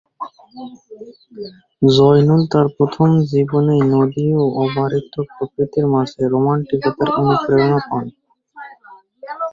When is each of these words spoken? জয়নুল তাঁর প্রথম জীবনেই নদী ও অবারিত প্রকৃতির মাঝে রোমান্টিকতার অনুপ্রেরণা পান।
জয়নুল 1.91 2.41
তাঁর 2.51 2.67
প্রথম 2.77 3.09
জীবনেই 3.31 3.81
নদী 3.93 4.27
ও 4.35 4.43
অবারিত 4.63 5.13
প্রকৃতির 5.29 5.85
মাঝে 5.93 6.21
রোমান্টিকতার 6.33 7.09
অনুপ্রেরণা 7.19 7.79
পান। 7.87 8.05